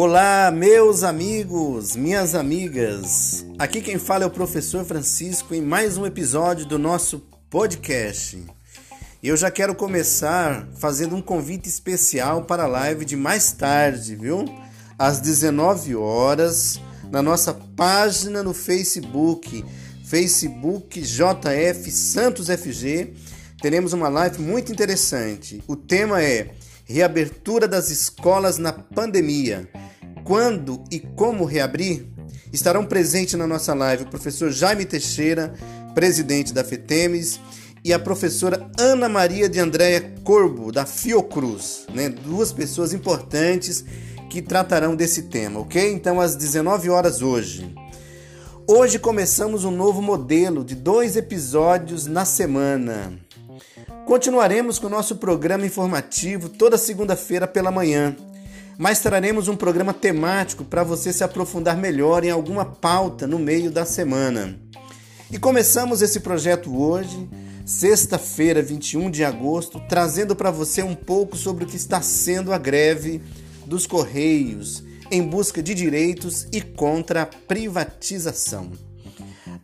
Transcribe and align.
Olá, 0.00 0.52
meus 0.52 1.02
amigos, 1.02 1.96
minhas 1.96 2.36
amigas. 2.36 3.44
Aqui 3.58 3.80
quem 3.80 3.98
fala 3.98 4.22
é 4.22 4.26
o 4.28 4.30
professor 4.30 4.84
Francisco 4.84 5.52
em 5.52 5.60
mais 5.60 5.98
um 5.98 6.06
episódio 6.06 6.64
do 6.66 6.78
nosso 6.78 7.18
podcast. 7.50 8.40
Eu 9.20 9.36
já 9.36 9.50
quero 9.50 9.74
começar 9.74 10.68
fazendo 10.76 11.16
um 11.16 11.20
convite 11.20 11.68
especial 11.68 12.44
para 12.44 12.62
a 12.62 12.68
live 12.68 13.04
de 13.04 13.16
mais 13.16 13.50
tarde, 13.50 14.14
viu? 14.14 14.44
Às 14.96 15.18
19 15.18 15.96
horas, 15.96 16.80
na 17.10 17.20
nossa 17.20 17.52
página 17.52 18.40
no 18.40 18.54
Facebook, 18.54 19.64
Facebook 20.04 21.00
JF 21.00 21.90
Santos 21.90 22.46
FG, 22.46 23.14
teremos 23.60 23.92
uma 23.92 24.08
live 24.08 24.40
muito 24.40 24.70
interessante. 24.70 25.60
O 25.66 25.74
tema 25.74 26.22
é 26.22 26.52
Reabertura 26.84 27.68
das 27.68 27.90
escolas 27.90 28.56
na 28.58 28.72
pandemia. 28.72 29.68
Quando 30.28 30.84
e 30.90 31.00
como 31.00 31.46
reabrir? 31.46 32.06
Estarão 32.52 32.84
presentes 32.84 33.32
na 33.32 33.46
nossa 33.46 33.72
live 33.72 34.02
o 34.02 34.08
professor 34.08 34.50
Jaime 34.50 34.84
Teixeira, 34.84 35.54
presidente 35.94 36.52
da 36.52 36.62
FETEMES, 36.62 37.40
e 37.82 37.94
a 37.94 37.98
professora 37.98 38.70
Ana 38.78 39.08
Maria 39.08 39.48
de 39.48 39.58
Andréia 39.58 40.02
Corbo, 40.22 40.70
da 40.70 40.84
Fiocruz. 40.84 41.86
Né? 41.94 42.10
Duas 42.10 42.52
pessoas 42.52 42.92
importantes 42.92 43.86
que 44.28 44.42
tratarão 44.42 44.94
desse 44.94 45.22
tema, 45.22 45.60
ok? 45.60 45.90
Então, 45.94 46.20
às 46.20 46.36
19 46.36 46.90
horas 46.90 47.22
hoje. 47.22 47.74
Hoje 48.66 48.98
começamos 48.98 49.64
um 49.64 49.70
novo 49.70 50.02
modelo 50.02 50.62
de 50.62 50.74
dois 50.74 51.16
episódios 51.16 52.04
na 52.04 52.26
semana. 52.26 53.18
Continuaremos 54.04 54.78
com 54.78 54.88
o 54.88 54.90
nosso 54.90 55.16
programa 55.16 55.64
informativo 55.64 56.50
toda 56.50 56.76
segunda-feira 56.76 57.46
pela 57.46 57.70
manhã, 57.70 58.14
mas 58.78 59.00
traremos 59.00 59.48
um 59.48 59.56
programa 59.56 59.92
temático 59.92 60.64
para 60.64 60.84
você 60.84 61.12
se 61.12 61.24
aprofundar 61.24 61.76
melhor 61.76 62.22
em 62.22 62.30
alguma 62.30 62.64
pauta 62.64 63.26
no 63.26 63.36
meio 63.36 63.72
da 63.72 63.84
semana. 63.84 64.56
E 65.32 65.36
começamos 65.36 66.00
esse 66.00 66.20
projeto 66.20 66.74
hoje, 66.80 67.28
sexta-feira, 67.66 68.62
21 68.62 69.10
de 69.10 69.24
agosto, 69.24 69.82
trazendo 69.88 70.36
para 70.36 70.52
você 70.52 70.80
um 70.80 70.94
pouco 70.94 71.36
sobre 71.36 71.64
o 71.64 71.66
que 71.66 71.76
está 71.76 72.00
sendo 72.00 72.52
a 72.52 72.56
greve 72.56 73.20
dos 73.66 73.84
Correios 73.84 74.84
em 75.10 75.22
busca 75.22 75.60
de 75.60 75.74
direitos 75.74 76.46
e 76.52 76.60
contra 76.60 77.22
a 77.22 77.26
privatização. 77.26 78.70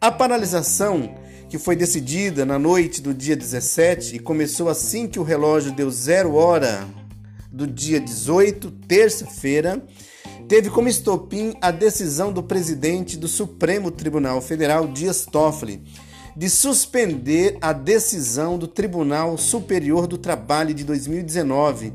A 0.01 0.11
paralisação 0.11 1.15
que 1.49 1.59
foi 1.59 1.77
decidida 1.77 2.45
na 2.45 2.59
noite 2.59 3.01
do 3.01 3.15
dia 3.15 3.37
17 3.37 4.17
e 4.17 4.19
começou 4.19 4.69
assim 4.69 5.07
que 5.07 5.21
o 5.21 5.23
relógio 5.23 5.71
deu 5.71 5.89
zero 5.89 6.35
hora 6.35 6.85
do 7.55 7.69
dia 7.69 8.01
18, 8.01 8.69
terça-feira, 8.89 9.81
teve 10.49 10.69
como 10.71 10.89
estopim 10.89 11.55
a 11.61 11.71
decisão 11.71 12.33
do 12.33 12.43
presidente 12.43 13.17
do 13.17 13.29
Supremo 13.29 13.93
Tribunal 13.93 14.41
Federal, 14.41 14.89
Dias 14.89 15.25
Toffoli, 15.25 15.81
de 16.37 16.51
suspender 16.51 17.57
a 17.61 17.73
decisão 17.73 18.59
do 18.59 18.67
Tribunal 18.67 19.39
Superior 19.39 20.09
do 20.09 20.19
Trabalho 20.19 20.75
de 20.75 20.83
2019, 20.83 21.93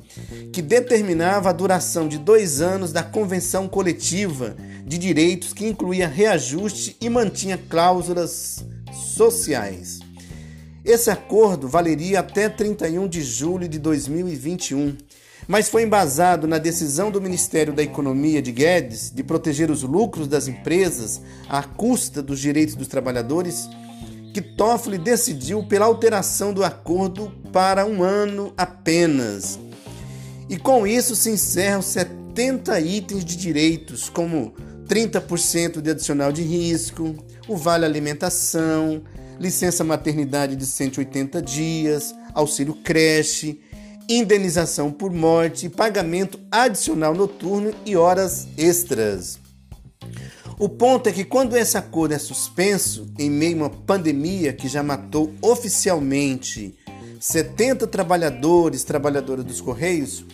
que 0.53 0.61
determinava 0.61 1.49
a 1.49 1.53
duração 1.53 2.07
de 2.07 2.17
dois 2.17 2.61
anos 2.61 2.93
da 2.93 3.03
Convenção 3.03 3.67
Coletiva 3.67 4.55
de 4.85 4.97
Direitos, 4.97 5.51
que 5.51 5.67
incluía 5.67 6.07
reajuste 6.07 6.95
e 7.01 7.09
mantinha 7.09 7.59
cláusulas 7.69 8.63
sociais. 8.93 9.99
Esse 10.85 11.11
acordo 11.11 11.67
valeria 11.67 12.21
até 12.21 12.47
31 12.47 13.09
de 13.09 13.21
julho 13.21 13.67
de 13.67 13.77
2021, 13.77 14.95
mas 15.49 15.67
foi 15.67 15.81
embasado 15.81 16.47
na 16.47 16.59
decisão 16.59 17.09
do 17.09 17.19
Ministério 17.19 17.73
da 17.73 17.81
Economia 17.81 18.39
de 18.39 18.51
Guedes 18.51 19.11
de 19.11 19.23
proteger 19.23 19.71
os 19.71 19.81
lucros 19.81 20.27
das 20.27 20.47
empresas 20.47 21.19
à 21.49 21.63
custa 21.63 22.21
dos 22.21 22.39
direitos 22.39 22.75
dos 22.75 22.87
trabalhadores, 22.87 23.67
que 24.31 24.43
Toffoli 24.43 24.99
decidiu 24.99 25.63
pela 25.63 25.87
alteração 25.87 26.53
do 26.53 26.63
acordo 26.63 27.31
para 27.51 27.83
um 27.83 28.03
ano 28.03 28.53
apenas. 28.55 29.57
E 30.47 30.55
com 30.55 30.85
isso 30.85 31.15
se 31.15 31.31
encerram 31.31 31.81
70 31.81 32.79
itens 32.79 33.25
de 33.25 33.35
direitos, 33.35 34.07
como 34.07 34.53
30% 34.87 35.81
de 35.81 35.89
adicional 35.89 36.31
de 36.31 36.43
risco, 36.43 37.15
o 37.47 37.57
vale 37.57 37.85
alimentação, 37.85 39.01
licença 39.39 39.83
maternidade 39.83 40.55
de 40.55 40.67
180 40.67 41.41
dias, 41.41 42.13
auxílio 42.35 42.75
creche, 42.83 43.59
indenização 44.09 44.91
por 44.91 45.11
morte, 45.11 45.69
pagamento 45.69 46.39
adicional 46.51 47.13
noturno 47.13 47.71
e 47.85 47.95
horas 47.95 48.47
extras. 48.57 49.37
O 50.57 50.67
ponto 50.67 51.07
é 51.07 51.11
que 51.11 51.23
quando 51.23 51.55
esse 51.55 51.77
acordo 51.77 52.15
é 52.15 52.17
suspenso 52.17 53.07
em 53.19 53.29
meio 53.29 53.57
a 53.57 53.67
uma 53.67 53.69
pandemia 53.69 54.51
que 54.51 54.67
já 54.67 54.81
matou 54.81 55.31
oficialmente 55.41 56.75
70 57.19 57.85
trabalhadores, 57.85 58.83
trabalhadoras 58.83 59.45
dos 59.45 59.61
Correios, 59.61 60.25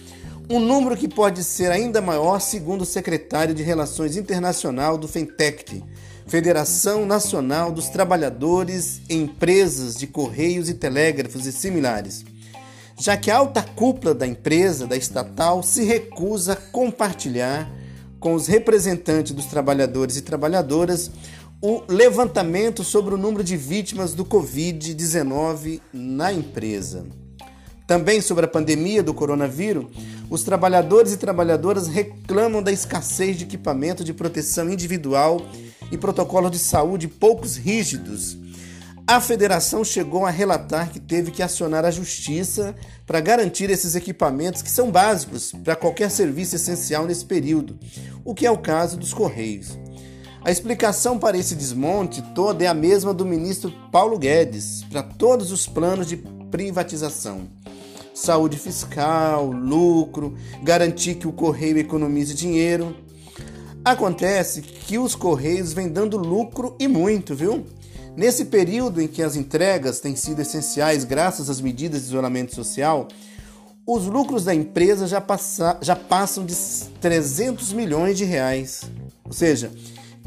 um 0.50 0.60
número 0.60 0.96
que 0.96 1.08
pode 1.08 1.44
ser 1.44 1.72
ainda 1.72 2.02
maior, 2.02 2.40
segundo 2.40 2.82
o 2.82 2.86
secretário 2.86 3.54
de 3.54 3.62
Relações 3.62 4.16
Internacional 4.16 4.98
do 4.98 5.08
FENTECT, 5.08 5.84
Federação 6.28 7.06
Nacional 7.06 7.72
dos 7.72 7.90
Trabalhadores 7.90 9.02
em 9.10 9.24
Empresas 9.24 9.96
de 9.96 10.08
Correios 10.08 10.70
e 10.70 10.76
Telégrafos 10.76 11.46
e 11.46 11.52
similares, 11.52 12.24
já 12.98 13.18
que 13.18 13.30
a 13.30 13.38
alta 13.38 13.62
cúpula 13.62 14.14
da 14.14 14.26
empresa, 14.26 14.88
da 14.88 14.96
estatal, 14.96 15.62
se 15.62 15.84
recusa 15.84 16.54
a 16.54 16.56
compartilhar 16.56 17.70
com 18.20 18.34
os 18.34 18.48
representantes 18.48 19.34
dos 19.34 19.46
trabalhadores 19.46 20.18
e 20.18 20.22
trabalhadoras 20.22 21.12
o 21.62 21.84
levantamento 21.88 22.84
sobre 22.84 23.14
o 23.14 23.18
número 23.18 23.44
de 23.44 23.58
vítimas 23.58 24.14
do 24.14 24.26
Covid-19 24.26 25.82
na 25.94 26.32
empresa. 26.32 27.06
Também 27.88 28.20
sobre 28.20 28.46
a 28.46 28.48
pandemia 28.48 29.04
do 29.04 29.14
coronavírus, 29.14 29.86
os 30.30 30.44
trabalhadores 30.44 31.14
e 31.14 31.18
trabalhadoras 31.18 31.88
reclamam 31.88 32.64
da 32.64 32.72
escassez 32.72 33.38
de 33.38 33.44
equipamento 33.44 34.04
de 34.04 34.14
proteção 34.14 34.70
individual 34.70 35.40
e 35.92 35.98
protocolos 35.98 36.52
de 36.52 36.58
saúde 36.58 37.08
poucos 37.08 37.56
rígidos. 37.58 38.38
A 39.08 39.22
federação 39.22 39.84
chegou 39.84 40.26
a 40.26 40.32
relatar 40.32 40.90
que 40.90 41.00
teve 41.00 41.30
que 41.30 41.44
acionar 41.44 41.86
a 41.86 41.92
justiça 41.92 42.76
para 43.06 43.20
garantir 43.20 43.70
esses 43.70 43.96
equipamentos 43.96 44.62
que 44.62 44.70
são 44.70 44.90
básicos 44.90 45.52
para 45.64 45.76
qualquer 45.76 46.10
serviço 46.10 46.56
essencial 46.56 47.06
nesse 47.06 47.24
período, 47.24 47.78
o 48.24 48.34
que 48.34 48.48
é 48.48 48.52
o 48.52 48.58
caso 48.58 48.98
dos 48.98 49.14
Correios. 49.14 49.78
A 50.44 50.52
explicação 50.52 51.20
para 51.20 51.38
esse 51.38 51.56
desmonte 51.56 52.22
todo 52.34 52.62
é 52.62 52.68
a 52.68 52.74
mesma 52.74 53.14
do 53.14 53.26
ministro 53.26 53.72
Paulo 53.92 54.18
Guedes 54.18 54.84
para 54.90 55.04
todos 55.04 55.52
os 55.52 55.68
planos 55.68 56.08
de 56.08 56.18
privatização 56.50 57.48
saúde 58.16 58.58
fiscal, 58.58 59.52
lucro, 59.52 60.36
garantir 60.64 61.16
que 61.16 61.28
o 61.28 61.34
correio 61.34 61.78
economize 61.78 62.34
dinheiro. 62.34 62.96
Acontece 63.84 64.62
que 64.62 64.98
os 64.98 65.14
correios 65.14 65.74
vêm 65.74 65.90
dando 65.90 66.18
lucro 66.18 66.76
e 66.80 66.88
muito, 66.88 67.36
viu? 67.36 67.66
Nesse 68.16 68.46
período 68.46 69.02
em 69.02 69.08
que 69.08 69.22
as 69.22 69.36
entregas 69.36 70.00
têm 70.00 70.16
sido 70.16 70.42
essenciais 70.42 71.04
graças 71.04 71.50
às 71.50 71.60
medidas 71.60 72.02
de 72.02 72.08
isolamento 72.08 72.56
social, 72.56 73.08
os 73.86 74.06
lucros 74.06 74.46
da 74.46 74.56
empresa 74.56 75.06
já, 75.06 75.20
passa, 75.20 75.78
já 75.82 75.96
passam 75.96 76.46
de 76.46 76.56
300 77.02 77.74
milhões 77.74 78.18
de 78.18 78.24
reais. 78.24 78.84
Ou 79.24 79.34
seja, 79.34 79.72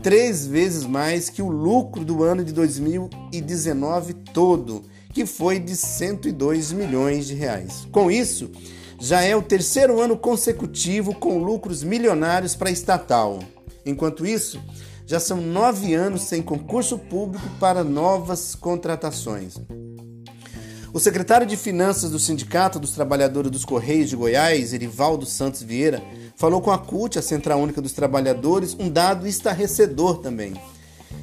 três 0.03 0.47
vezes 0.47 0.84
mais 0.84 1.28
que 1.31 1.43
o 1.43 1.48
lucro 1.48 2.04
do 2.04 2.22
ano 2.22 2.44
de 2.44 2.53
2019 2.53 4.15
todo 4.32 4.84
que 5.12 5.27
foi 5.27 5.59
de 5.59 5.75
102 5.75 6.71
milhões 6.72 7.27
de 7.27 7.34
reais. 7.34 7.89
Com 7.91 8.10
isso, 8.10 8.51
já 9.01 9.22
é 9.22 9.34
o 9.34 9.42
terceiro 9.42 10.01
ano 10.01 10.16
consecutivo 10.16 11.15
com 11.15 11.42
lucros 11.42 11.83
milionários 11.83 12.54
para 12.54 12.68
a 12.68 12.72
estatal. 12.72 13.41
Enquanto 13.84 14.27
isso, 14.27 14.60
já 15.09 15.19
são 15.19 15.41
nove 15.41 15.95
anos 15.95 16.22
sem 16.22 16.43
concurso 16.43 16.99
público 16.99 17.49
para 17.59 17.83
novas 17.83 18.55
contratações. 18.55 19.55
O 20.93 21.01
secretário 21.01 21.47
de 21.47 21.57
Finanças 21.57 22.10
do 22.10 22.19
Sindicato 22.19 22.78
dos 22.78 22.93
Trabalhadores 22.93 23.51
dos 23.51 23.65
Correios 23.65 24.10
de 24.10 24.16
Goiás, 24.16 24.75
Erivaldo 24.75 25.25
Santos 25.25 25.63
Vieira, 25.63 26.03
falou 26.37 26.60
com 26.60 26.71
a 26.71 26.77
CUT, 26.77 27.19
a 27.19 27.22
Central 27.22 27.59
Única 27.59 27.81
dos 27.81 27.93
Trabalhadores, 27.93 28.77
um 28.78 28.91
dado 28.91 29.27
estarrecedor 29.27 30.19
também. 30.19 30.53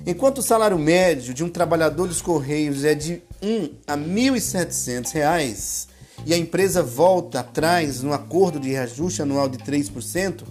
Enquanto 0.03 0.39
o 0.39 0.43
salário 0.43 0.79
médio 0.79 1.31
de 1.31 1.43
um 1.43 1.49
trabalhador 1.49 2.07
dos 2.07 2.23
Correios 2.23 2.83
é 2.83 2.95
de 2.95 3.13
R$ 3.13 3.23
1 3.43 3.69
a 3.85 3.93
R$ 3.93 4.01
1.700 4.01 5.87
e 6.25 6.33
a 6.33 6.37
empresa 6.37 6.81
volta 6.81 7.41
atrás 7.41 8.01
no 8.01 8.13
acordo 8.13 8.59
de 8.59 8.71
reajuste 8.71 9.21
anual 9.21 9.47
de 9.47 9.59
3%, 9.59 10.41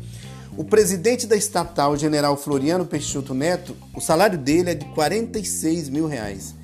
o 0.56 0.64
presidente 0.64 1.26
da 1.26 1.36
estatal, 1.36 1.96
general 1.96 2.36
Floriano 2.36 2.86
Peixoto 2.86 3.34
Neto, 3.34 3.76
o 3.94 4.00
salário 4.00 4.38
dele 4.38 4.70
é 4.70 4.74
de 4.74 4.84
46 4.86 5.88
mil 5.88 6.06
reais. 6.06 6.54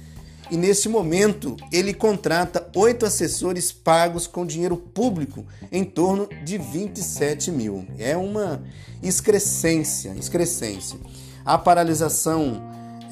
e 0.50 0.56
neste 0.56 0.88
momento 0.88 1.56
ele 1.72 1.94
contrata 1.94 2.68
oito 2.74 3.06
assessores 3.06 3.70
pagos 3.70 4.26
com 4.26 4.44
dinheiro 4.44 4.76
público 4.76 5.44
em 5.70 5.84
torno 5.84 6.28
de 6.44 6.58
27 6.58 7.52
mil. 7.52 7.86
É 7.98 8.16
uma 8.16 8.60
excrescência, 9.00 10.12
excrescência. 10.18 10.98
A 11.44 11.56
paralisação 11.56 12.60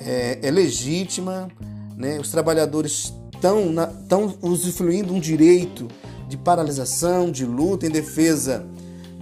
é, 0.01 0.41
é 0.43 0.51
legítima, 0.51 1.49
né? 1.97 2.19
os 2.19 2.31
trabalhadores 2.31 3.13
estão 3.33 4.37
usufruindo 4.43 5.15
um 5.15 5.21
direito 5.21 5.89
de 6.29 6.37
paralisação, 6.37 7.31
de 7.31 7.45
luta 7.45 7.87
em 7.87 7.91
defesa 7.91 8.67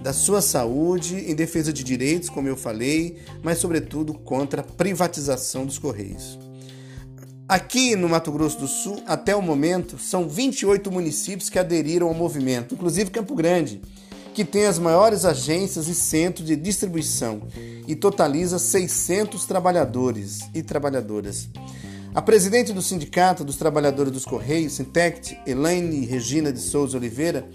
da 0.07 0.13
sua 0.13 0.41
saúde, 0.41 1.29
em 1.29 1.35
defesa 1.35 1.73
de 1.73 1.83
direitos, 1.83 2.29
como 2.29 2.47
eu 2.47 2.55
falei, 2.55 3.17
mas 3.43 3.57
sobretudo 3.57 4.13
contra 4.13 4.61
a 4.61 4.63
privatização 4.63 5.65
dos 5.65 5.77
Correios. 5.77 6.39
Aqui 7.45 7.93
no 7.93 8.07
Mato 8.07 8.31
Grosso 8.31 8.57
do 8.57 8.69
Sul, 8.69 9.03
até 9.05 9.35
o 9.35 9.41
momento, 9.41 9.99
são 9.99 10.29
28 10.29 10.89
municípios 10.89 11.49
que 11.49 11.59
aderiram 11.59 12.07
ao 12.07 12.13
movimento, 12.13 12.73
inclusive 12.73 13.11
Campo 13.11 13.35
Grande, 13.35 13.81
que 14.33 14.45
tem 14.45 14.65
as 14.65 14.79
maiores 14.79 15.25
agências 15.25 15.89
e 15.89 15.93
centros 15.93 16.47
de 16.47 16.55
distribuição 16.55 17.41
e 17.85 17.93
totaliza 17.93 18.57
600 18.57 19.43
trabalhadores 19.43 20.39
e 20.55 20.63
trabalhadoras. 20.63 21.49
A 22.15 22.21
presidente 22.21 22.71
do 22.71 22.81
Sindicato 22.81 23.43
dos 23.43 23.57
Trabalhadores 23.57 24.13
dos 24.13 24.23
Correios, 24.23 24.71
Sintect, 24.71 25.37
Elaine 25.45 26.05
Regina 26.05 26.53
de 26.53 26.59
Souza 26.61 26.97
Oliveira, 26.97 27.45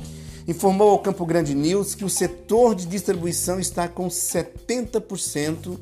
informou 0.47 0.91
ao 0.91 0.99
Campo 0.99 1.25
Grande 1.25 1.55
News 1.55 1.95
que 1.95 2.05
o 2.05 2.11
setor 2.11 2.75
de 2.75 2.87
distribuição 2.87 3.61
está 3.61 3.89
com 3.89 4.09
70% 4.09 5.79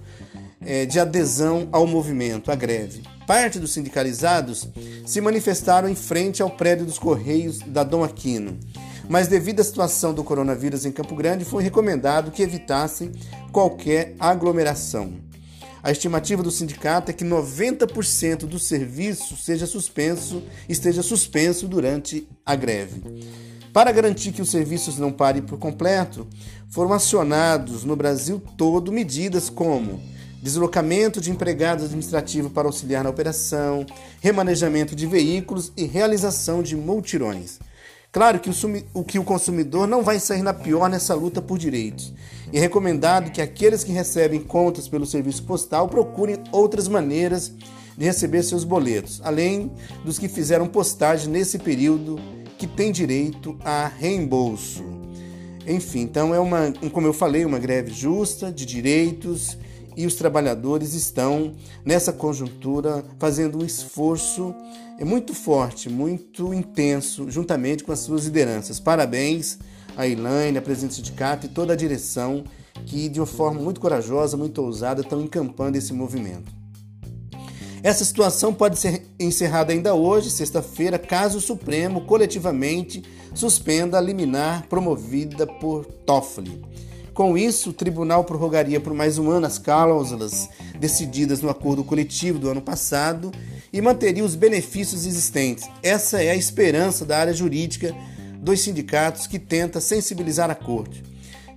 é, 0.61 0.85
de 0.85 1.01
adesão 1.01 1.69
ao 1.73 1.87
movimento, 1.87 2.51
à 2.51 2.55
greve. 2.55 3.03
Parte 3.27 3.59
dos 3.59 3.73
sindicalizados 3.73 4.69
se 5.07 5.21
manifestaram 5.21 5.89
em 5.89 5.95
frente 5.95 6.43
ao 6.43 6.51
prédio 6.51 6.85
dos 6.85 6.99
Correios 6.99 7.61
da 7.61 7.83
Dom 7.83 8.05
Aquino, 8.05 8.59
mas 9.09 9.29
devido 9.29 9.61
à 9.61 9.65
situação 9.65 10.13
do 10.13 10.23
coronavírus 10.23 10.85
em 10.85 10.93
Campo 10.93 11.15
Grande, 11.15 11.45
foi 11.45 11.63
recomendado 11.63 12.31
que 12.31 12.43
evitassem 12.43 13.13
qualquer 13.53 14.15
aglomeração. 14.19 15.13
A 15.83 15.91
estimativa 15.91 16.43
do 16.43 16.51
sindicato 16.51 17.11
é 17.11 17.15
que 17.15 17.25
90% 17.25 18.41
do 18.41 18.59
serviço 18.59 19.37
seja 19.37 19.67
suspenso, 19.67 20.43
esteja 20.69 21.03
suspenso 21.03 21.67
durante 21.67 22.29
a 22.45 22.55
greve. 22.55 23.03
Para 23.73 23.93
garantir 23.93 24.33
que 24.33 24.43
os 24.43 24.51
serviços 24.51 24.99
não 24.99 25.13
parem 25.13 25.43
por 25.43 25.59
completo, 25.59 26.27
foram 26.69 26.93
acionados 26.93 27.85
no 27.85 27.95
Brasil 27.95 28.43
todo 28.57 28.91
medidas 28.91 29.49
como 29.49 30.01
deslocamento 30.43 31.21
de 31.21 31.31
empregados 31.31 31.85
administrativos 31.85 32.51
para 32.51 32.67
auxiliar 32.67 33.05
na 33.05 33.11
operação, 33.11 33.87
remanejamento 34.21 34.97
de 34.97 35.07
veículos 35.07 35.71
e 35.77 35.85
realização 35.85 36.63
de 36.63 36.75
multirões. 36.75 37.61
Claro 38.11 38.41
que 38.41 38.51
o, 38.51 38.55
o, 38.93 39.05
que 39.05 39.19
o 39.21 39.25
consumidor 39.25 39.87
não 39.87 40.03
vai 40.03 40.19
sair 40.19 40.43
na 40.43 40.53
pior 40.53 40.89
nessa 40.89 41.15
luta 41.15 41.41
por 41.41 41.57
direitos. 41.57 42.13
E 42.53 42.57
é 42.57 42.61
recomendado 42.61 43.31
que 43.31 43.41
aqueles 43.41 43.85
que 43.85 43.93
recebem 43.93 44.41
contas 44.41 44.89
pelo 44.89 45.07
serviço 45.07 45.45
postal 45.45 45.89
procurem 45.89 46.43
outras 46.51 46.89
maneiras 46.89 47.53
de 47.97 48.05
receber 48.05 48.43
seus 48.43 48.65
boletos, 48.65 49.21
além 49.23 49.71
dos 50.05 50.19
que 50.19 50.29
fizeram 50.29 50.67
postagem 50.67 51.29
nesse 51.29 51.59
período 51.59 52.19
que 52.61 52.67
têm 52.67 52.93
direito 52.93 53.57
a 53.65 53.89
reembolso. 53.89 54.85
Enfim, 55.67 56.01
então 56.01 56.35
é 56.35 56.39
uma, 56.39 56.71
como 56.93 57.07
eu 57.07 57.13
falei, 57.15 57.43
uma 57.47 57.59
greve 57.59 57.91
justa 57.91 58.53
de 58.53 58.67
direitos 58.67 59.57
e 59.97 60.05
os 60.05 60.15
trabalhadores 60.15 60.93
estão 60.93 61.55
nessa 61.83 62.13
conjuntura 62.13 63.03
fazendo 63.19 63.63
um 63.63 63.65
esforço 63.65 64.55
é 64.99 65.05
muito 65.07 65.33
forte, 65.33 65.89
muito 65.89 66.53
intenso, 66.53 67.31
juntamente 67.31 67.83
com 67.83 67.93
as 67.93 68.01
suas 68.01 68.27
lideranças. 68.27 68.79
Parabéns 68.79 69.59
a 69.97 70.07
Elaine, 70.07 70.59
a 70.59 70.63
presidente 70.63 70.91
do 70.91 70.97
sindicato 70.97 71.47
e 71.47 71.49
toda 71.49 71.73
a 71.73 71.77
direção 71.77 72.45
que, 72.85 73.09
de 73.09 73.21
uma 73.21 73.27
forma 73.27 73.59
muito 73.59 73.81
corajosa, 73.81 74.37
muito 74.37 74.61
ousada, 74.61 75.01
estão 75.01 75.23
encampando 75.23 75.79
esse 75.79 75.95
movimento. 75.95 76.60
Essa 77.83 78.05
situação 78.05 78.53
pode 78.53 78.79
ser 78.79 79.07
encerrada 79.19 79.73
ainda 79.73 79.95
hoje, 79.95 80.31
sexta-feira, 80.31 80.99
caso 80.99 81.39
o 81.39 81.41
Supremo 81.41 82.03
coletivamente 82.03 83.03
suspenda 83.35 83.97
a 83.97 84.01
liminar 84.01 84.67
promovida 84.69 85.47
por 85.47 85.87
Toffoli. 85.87 86.63
Com 87.15 87.39
isso, 87.39 87.71
o 87.71 87.73
tribunal 87.73 88.25
prorrogaria 88.25 88.79
por 88.81 88.93
mais 88.93 89.19
um 89.19 89.31
ano 89.31 89.47
as 89.47 89.59
cláusulas 89.59 90.49
decididas 90.79 91.41
no 91.41 91.49
acordo 91.49 91.83
coletivo 91.83 92.39
do 92.39 92.51
ano 92.51 92.61
passado 92.61 93.33
e 93.73 93.81
manteria 93.81 94.25
os 94.25 94.35
benefícios 94.35 95.07
existentes. 95.07 95.67
Essa 95.83 96.23
é 96.23 96.31
a 96.31 96.37
esperança 96.37 97.07
da 97.07 97.19
área 97.19 97.33
jurídica 97.33 97.95
dos 98.43 98.61
sindicatos 98.61 99.27
que 99.27 99.39
tenta 99.39 99.81
sensibilizar 99.81 100.51
a 100.51 100.55
corte. 100.55 101.03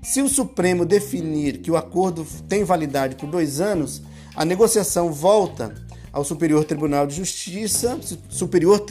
Se 0.02 0.22
o 0.22 0.30
Supremo 0.30 0.86
definir 0.86 1.60
que 1.60 1.72
o 1.72 1.78
acordo 1.78 2.26
tem 2.48 2.64
validade 2.64 3.16
por 3.16 3.30
dois 3.30 3.60
anos, 3.60 4.02
a 4.36 4.44
negociação 4.44 5.12
volta 5.12 5.74
ao 6.14 6.24
Superior 6.24 6.64
Tribunal 6.64 7.08
de 7.08 7.16
Justiça, 7.16 8.00
Superior 8.30 8.86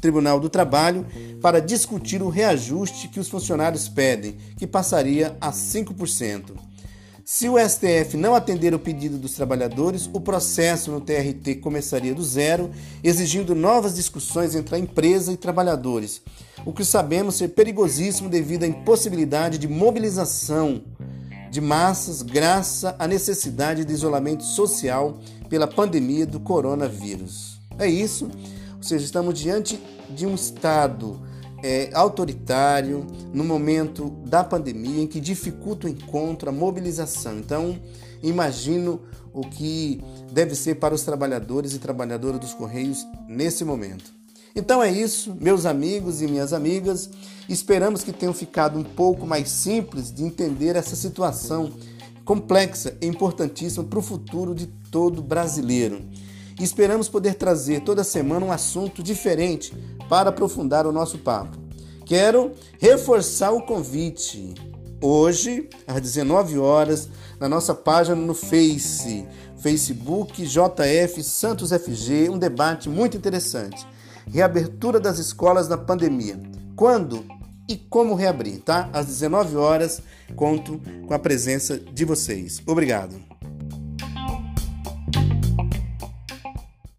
Tribunal 0.00 0.40
do 0.40 0.50
Trabalho, 0.50 1.06
para 1.40 1.60
discutir 1.60 2.20
o 2.20 2.28
reajuste 2.28 3.08
que 3.08 3.20
os 3.20 3.28
funcionários 3.28 3.88
pedem, 3.88 4.36
que 4.58 4.66
passaria 4.66 5.36
a 5.40 5.52
5%. 5.52 6.52
Se 7.24 7.48
o 7.48 7.58
STF 7.58 8.16
não 8.16 8.36
atender 8.36 8.72
o 8.72 8.78
pedido 8.78 9.18
dos 9.18 9.32
trabalhadores, 9.32 10.08
o 10.12 10.20
processo 10.20 10.92
no 10.92 11.00
TRT 11.00 11.56
começaria 11.56 12.14
do 12.14 12.22
zero, 12.22 12.70
exigindo 13.02 13.52
novas 13.52 13.96
discussões 13.96 14.54
entre 14.54 14.76
a 14.76 14.78
empresa 14.78 15.32
e 15.32 15.36
trabalhadores, 15.36 16.22
o 16.64 16.72
que 16.72 16.84
sabemos 16.84 17.34
ser 17.34 17.48
perigosíssimo 17.48 18.28
devido 18.28 18.62
à 18.62 18.68
impossibilidade 18.68 19.58
de 19.58 19.66
mobilização 19.66 20.84
de 21.56 21.60
massas 21.62 22.20
graças 22.20 22.94
à 22.98 23.08
necessidade 23.08 23.82
de 23.82 23.90
isolamento 23.90 24.44
social 24.44 25.18
pela 25.48 25.66
pandemia 25.66 26.26
do 26.26 26.38
coronavírus. 26.38 27.58
É 27.78 27.88
isso, 27.88 28.28
ou 28.76 28.82
seja, 28.82 29.06
estamos 29.06 29.40
diante 29.40 29.80
de 30.10 30.26
um 30.26 30.34
Estado 30.34 31.18
é, 31.64 31.88
autoritário 31.94 33.06
no 33.32 33.42
momento 33.42 34.10
da 34.26 34.44
pandemia 34.44 35.02
em 35.02 35.06
que 35.06 35.18
dificulta 35.18 35.86
o 35.86 35.90
encontro, 35.90 36.50
a 36.50 36.52
mobilização. 36.52 37.38
Então, 37.38 37.80
imagino 38.22 39.00
o 39.32 39.40
que 39.40 40.04
deve 40.30 40.54
ser 40.54 40.74
para 40.74 40.94
os 40.94 41.04
trabalhadores 41.04 41.72
e 41.72 41.78
trabalhadoras 41.78 42.38
dos 42.38 42.52
Correios 42.52 43.06
nesse 43.26 43.64
momento. 43.64 44.15
Então 44.56 44.82
é 44.82 44.90
isso, 44.90 45.36
meus 45.38 45.66
amigos 45.66 46.22
e 46.22 46.26
minhas 46.26 46.54
amigas. 46.54 47.10
Esperamos 47.46 48.02
que 48.02 48.10
tenham 48.10 48.32
ficado 48.32 48.78
um 48.78 48.82
pouco 48.82 49.26
mais 49.26 49.50
simples 49.50 50.10
de 50.10 50.24
entender 50.24 50.76
essa 50.76 50.96
situação 50.96 51.70
complexa 52.24 52.96
e 53.02 53.06
importantíssima 53.06 53.84
para 53.84 53.98
o 53.98 54.02
futuro 54.02 54.54
de 54.54 54.66
todo 54.90 55.22
brasileiro. 55.22 56.02
E 56.58 56.64
esperamos 56.64 57.06
poder 57.06 57.34
trazer 57.34 57.82
toda 57.82 58.02
semana 58.02 58.46
um 58.46 58.50
assunto 58.50 59.02
diferente 59.02 59.76
para 60.08 60.30
aprofundar 60.30 60.86
o 60.86 60.92
nosso 60.92 61.18
papo. 61.18 61.58
Quero 62.06 62.52
reforçar 62.80 63.52
o 63.52 63.60
convite. 63.60 64.54
Hoje, 65.02 65.68
às 65.86 66.00
19 66.00 66.58
horas, 66.58 67.10
na 67.38 67.46
nossa 67.46 67.74
página 67.74 68.16
no 68.16 68.32
Face, 68.32 69.26
Facebook 69.58 70.46
JF 70.46 71.22
Santos 71.22 71.70
FG, 71.70 72.30
um 72.30 72.38
debate 72.38 72.88
muito 72.88 73.18
interessante. 73.18 73.86
Reabertura 74.32 75.00
das 75.00 75.18
escolas 75.18 75.68
na 75.68 75.78
pandemia. 75.78 76.40
Quando 76.74 77.24
e 77.68 77.76
como 77.76 78.14
reabrir, 78.14 78.60
tá? 78.60 78.88
Às 78.92 79.06
19 79.06 79.56
horas, 79.56 80.00
conto 80.34 80.80
com 81.06 81.14
a 81.14 81.18
presença 81.18 81.78
de 81.78 82.04
vocês. 82.04 82.62
Obrigado. 82.66 83.35